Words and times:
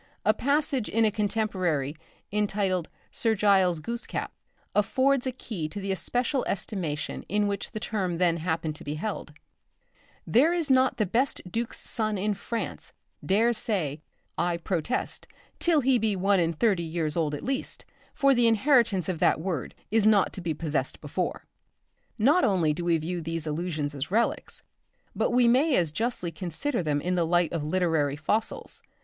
A 0.25 0.33
passage 0.33 0.89
in 0.89 1.05
a 1.05 1.11
contemporary, 1.11 1.95
entitled 2.31 2.89
'Sir 3.11 3.35
Giles 3.35 3.79
Goosecap,' 3.79 4.31
affords 4.73 5.27
a 5.27 5.31
key 5.31 5.69
to 5.69 5.79
the 5.79 5.91
especial 5.91 6.43
estimation 6.45 7.21
in 7.29 7.45
which 7.47 7.69
the 7.69 7.79
term 7.79 8.17
then 8.17 8.37
happened 8.37 8.75
to 8.77 8.83
be 8.83 8.95
held: 8.95 9.33
"There 10.25 10.53
is 10.53 10.71
not 10.71 10.97
the 10.97 11.05
best 11.05 11.41
duke's 11.51 11.79
son 11.79 12.17
in 12.17 12.33
France 12.33 12.93
dares 13.23 13.59
say 13.59 14.01
I 14.39 14.57
protest 14.57 15.27
till 15.59 15.81
he 15.81 15.99
be 15.99 16.15
one 16.15 16.39
and 16.39 16.59
thirty 16.59 16.81
years 16.81 17.15
old 17.15 17.35
at 17.35 17.43
least, 17.45 17.85
for 18.15 18.33
the 18.33 18.47
inheritance 18.47 19.07
of 19.07 19.19
that 19.19 19.39
word 19.39 19.75
is 19.91 20.07
not 20.07 20.33
to 20.33 20.41
be 20.41 20.55
possessed 20.55 20.99
before." 20.99 21.45
Not 22.17 22.43
only 22.43 22.73
do 22.73 22.83
we 22.85 22.97
view 22.97 23.21
these 23.21 23.45
allusions 23.45 23.93
as 23.93 24.09
relics, 24.09 24.63
but 25.15 25.29
we 25.29 25.47
may 25.47 25.75
as 25.75 25.91
justly 25.91 26.31
consider 26.31 26.81
them 26.81 27.01
in 27.01 27.13
the 27.13 27.23
light 27.23 27.53
of 27.53 27.63
literary 27.63 28.15
fossils. 28.15 28.81